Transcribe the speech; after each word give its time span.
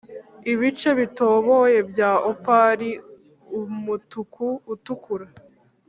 ibice 0.51 0.89
bitoboye 0.99 1.79
bya 1.91 2.11
opal, 2.31 2.79
umutuku 3.59 4.45
utukura; 4.73 5.25